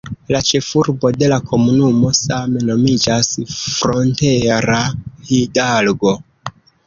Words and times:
La 0.33 0.39
ĉefurbo 0.51 1.09
de 1.23 1.27
la 1.31 1.35
komunumo 1.51 2.13
same 2.21 2.63
nomiĝas 2.71 3.29
Frontera 3.57 4.79
Hidalgo. 5.31 6.15